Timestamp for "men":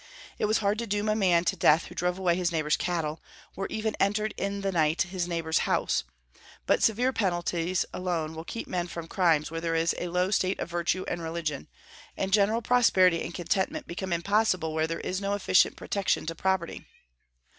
8.67-8.87